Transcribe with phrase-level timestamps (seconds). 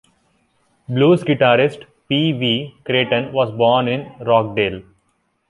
[0.89, 4.81] Blues guitarist Pee Wee Crayton was born in Rockdale.